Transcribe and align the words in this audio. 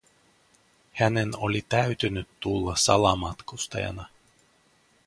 Hänen 0.93 1.37
oli 1.37 1.65
täytynyt 1.69 2.27
tulla 2.39 2.75
salamatkustajana. 2.75 4.07